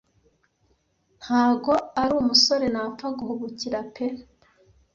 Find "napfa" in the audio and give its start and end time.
2.73-3.07